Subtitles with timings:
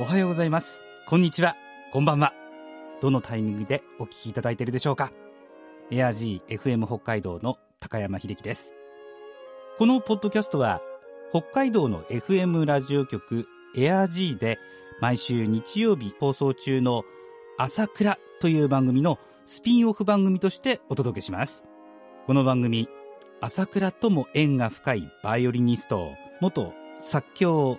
[0.00, 0.84] おはようございます。
[1.08, 1.56] こんにちは。
[1.92, 2.32] こんばんは。
[3.00, 5.10] どのタイミングでお聞きいただいているでしょうか。
[5.90, 8.74] エアジー FM 北海道の高山秀樹です。
[9.76, 10.80] このポッドキャストは、
[11.32, 14.60] 北海道の FM ラジオ局エアジーで
[15.00, 17.02] 毎週日曜日放送中の
[17.58, 21.64] 朝倉という番組のスピンオフ番組としてお届けします。
[22.28, 22.88] この番組、
[23.40, 27.78] 朝倉とも縁が深いバイオリニスト、元作協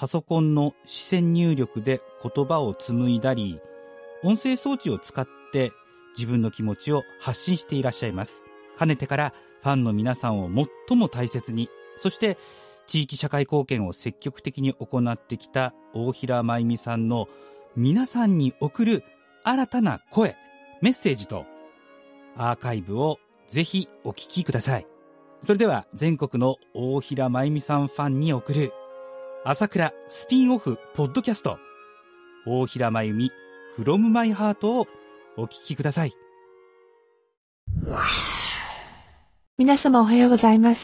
[0.00, 3.60] パソコンの視線入力で言葉を紡いだり、
[4.22, 5.72] 音声装置を使って
[6.16, 8.42] 自分の気持ちを発信していらっしゃいます。
[8.78, 10.48] かねてからファンの皆さんを
[10.88, 12.38] 最も大切に、そして
[12.86, 17.28] 地域社会貢献を積極的に行ってきた大平真由美さんの
[17.76, 19.04] 皆さんに送る
[19.44, 20.34] 新たな声、
[20.80, 21.44] メッセージと
[22.38, 24.86] アーカイブをぜひお聞きください。
[25.42, 28.72] それでは全国の大平真由美さんファンに送る
[29.42, 31.56] 朝倉スピンオフポッドキャスト
[32.46, 33.30] 大平真由美
[33.78, 34.86] from my heart を
[35.38, 36.12] お聞きください。
[39.56, 40.78] 皆様おはようございます。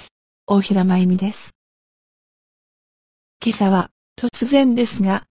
[0.46, 1.36] 大平真由美です。
[3.44, 5.26] 今朝は突然ですが、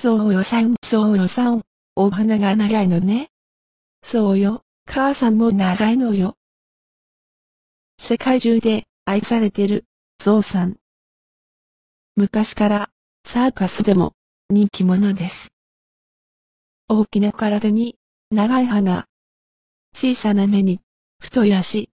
[0.00, 1.62] そうよさん、そうよさん、
[1.94, 3.28] お花が長いのね。
[4.10, 6.36] そうよ、母さんも長いのよ。
[8.08, 9.84] 世界中で愛されてる、
[10.24, 10.78] ゾウさん。
[12.18, 12.90] 昔から
[13.32, 14.14] サーカスでも
[14.50, 15.34] 人気者です。
[16.88, 17.94] 大きな体に
[18.32, 19.06] 長い鼻、
[19.94, 20.80] 小さな目に
[21.20, 21.90] 太い足。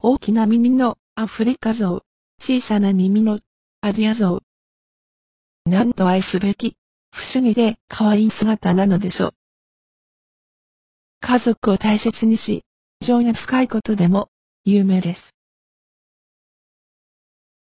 [0.00, 2.02] 大きな耳のアフリカゾウ、
[2.40, 3.38] 小さな耳の
[3.82, 4.42] アジアゾ
[5.64, 5.70] ウ。
[5.70, 6.76] なんと愛すべき、
[7.12, 9.34] 不思議で可愛い姿なのでしょう。
[11.20, 12.64] 家族を大切にし、
[13.06, 14.28] 情が深いことでも
[14.64, 15.20] 有名です。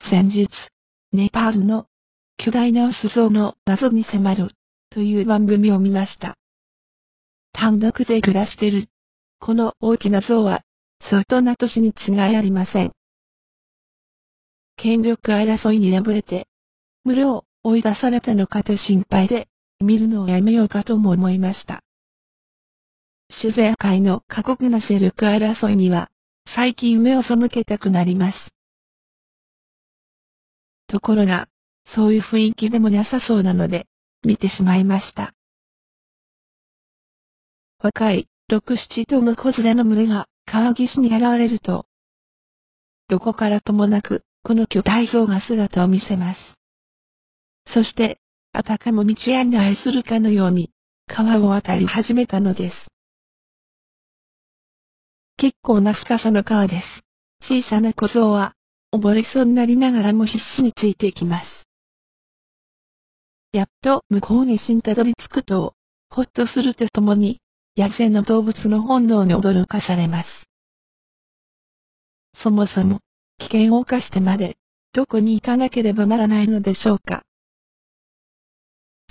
[0.08, 0.48] 先日、
[1.14, 1.86] ネパールの
[2.36, 4.50] 巨大な巣像の謎に迫る
[4.90, 6.36] という番組を見ました。
[7.52, 8.88] 単独で暮らしてる
[9.44, 10.62] この大きな像は、
[11.10, 12.92] 相当な年に違いありません。
[14.76, 16.48] 権力争いに敗れて、
[17.04, 19.48] 群れを追い出されたのかと心配で、
[19.80, 21.82] 見るのをやめようかとも思いました。
[23.30, 26.10] 酒税界の過酷な勢力争いには、
[26.54, 28.53] 最近目を背けたくなります。
[30.88, 31.48] ところが、
[31.94, 33.86] そういう雰囲気でもなさそうなので、
[34.22, 35.34] 見てしまいました。
[37.82, 41.86] 若い六七頭の子連れの群れが川岸に現れると、
[43.08, 46.40] どこからともなく、この巨大像が姿を見せます。
[47.72, 48.18] そして、
[48.52, 50.70] あたかも道案内するかのように、
[51.06, 52.76] 川を渡り始めたのです。
[55.36, 57.48] 結構な深さの川です。
[57.48, 58.53] 小さな小僧は、
[58.94, 61.46] 溺れそうになりながらも必死についていきます。
[63.52, 65.74] やっと向こう岸にたどり着くと、
[66.10, 67.40] ほっとするとともに、
[67.76, 70.28] 野生の動物の本能に驚かされます。
[72.42, 73.00] そもそも、
[73.38, 74.56] 危険を冒してまで、
[74.92, 77.22] どこに行かなければならないのでしょうか。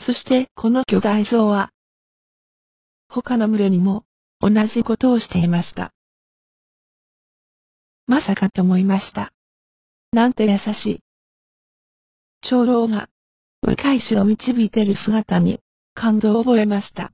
[0.05, 1.71] そして、この巨大像は、
[3.09, 4.03] 他の群れにも、
[4.39, 5.93] 同じことをしていました。
[8.07, 9.33] まさかと思いました。
[10.13, 10.99] なんて優しい。
[12.47, 13.09] 長老が、
[13.63, 15.59] 若い死を導いている姿に、
[15.95, 17.11] 感動を覚えました。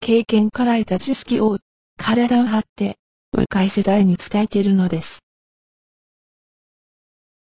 [0.00, 1.58] 経験から得た知識を
[1.96, 2.98] 体を張って
[3.32, 5.08] 若い世代に伝えているのです。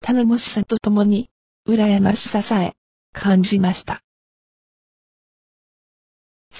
[0.02, 1.30] 頼もしさとともに
[1.68, 2.74] 羨ましささえ
[3.14, 4.02] 感じました。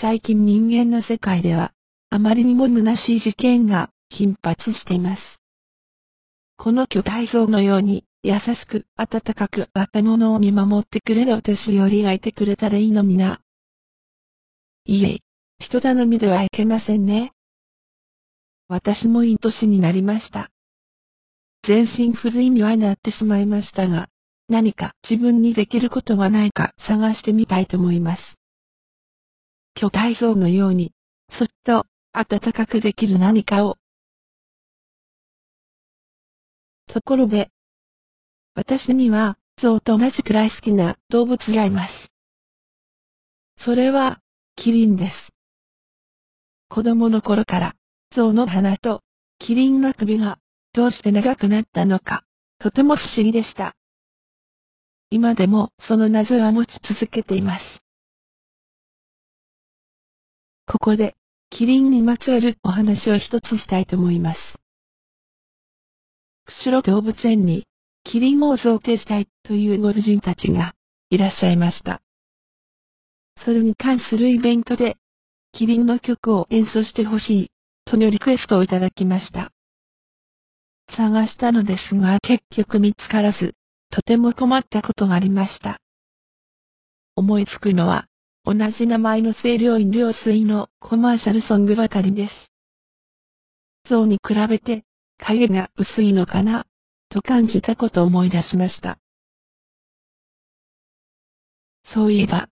[0.02, 1.74] 最近人間の世界では
[2.12, 5.39] あまりにも虚しい事件が頻発しています。
[6.62, 13.40] この巨大像のように優しく温かく若者を見守ってくれるお年寄りがいてくれたらいいのにな。
[14.84, 15.20] いえ、
[15.60, 17.32] 人頼みではいけませんね。
[18.68, 20.52] 私もいい年になりました。
[21.66, 24.10] 全身不随にはなってしまいましたが、
[24.50, 28.22] 何か自分にできることがないか探してみたいと思います。
[29.76, 30.92] 巨大像のように、
[31.38, 33.78] そっと暖かくできる何かを。
[36.94, 37.52] ところで、
[38.56, 41.94] 私には象と同じくらい好きな動物がいます。
[43.64, 44.22] それは、
[44.56, 45.14] キリンです。
[46.70, 47.76] 子供の頃から、
[48.16, 49.04] 象の鼻と、
[49.38, 50.40] キリンの首が、
[50.74, 52.24] どうして長くなったのか、
[52.58, 53.76] とても不思議でした。
[55.12, 57.64] 今でもその謎は持ち続けています。
[60.68, 61.16] ここで、
[61.50, 64.59] キリンにまつわるお話を一つしたいと思います。
[66.50, 67.68] 釧路動物園に、
[68.04, 70.74] キリンを贈呈したいというご婦人たちが
[71.10, 72.02] いらっしゃいました。
[73.46, 74.98] それに関するイベントで、
[75.54, 77.52] キリンの曲を演奏してほしい、
[77.86, 79.52] とのリクエストをいただきました。
[80.96, 83.54] 探したのですが結局見つからず、
[83.92, 85.80] とても困ったことがありました。
[87.16, 88.08] 思いつくのは、
[88.44, 92.34] 同じ名前の清涼飲料水のコマーシャルソングばかりです。
[93.88, 94.84] 象に比べて
[95.20, 96.66] 影が薄いのかな、
[97.10, 99.00] と感じたことを思い出しました。
[101.94, 102.50] そういえば、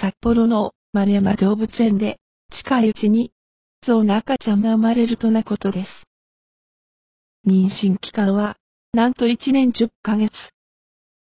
[0.00, 2.18] 札幌の丸山動物園で
[2.50, 3.32] 近いうちに
[3.86, 5.88] 象の赤ちゃんが生まれるとなことです。
[7.46, 8.56] 妊娠期間は
[8.94, 10.32] なんと1年10ヶ月。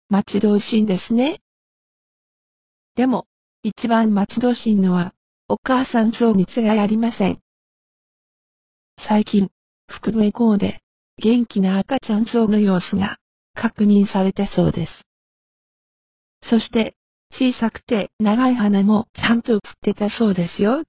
[0.08, 1.40] 待ち遠しいんですね。
[2.96, 3.26] でも、
[3.62, 5.14] 一番待ち遠しいのは、
[5.48, 7.40] お母さん象に違いありません。
[9.08, 9.50] 最近、
[9.92, 10.80] 腹部エコーで、
[11.22, 13.18] 元気な赤ちゃん象の様子が
[13.54, 14.92] 確認されたそうです。
[16.48, 16.96] そして、
[17.32, 20.82] 小さくて長い鼻もちゃんと映ってたそうですよ。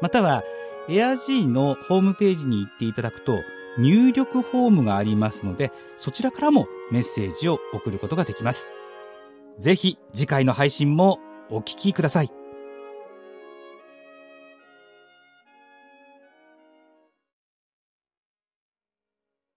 [0.00, 0.42] または、
[0.88, 3.40] エア G のホームページに行っていただくと、
[3.78, 8.70] 入力フォームがありますので、そちらからもメッセージを送ることができます。
[9.58, 11.18] ぜひ次回の配信も
[11.50, 12.37] お聞きください。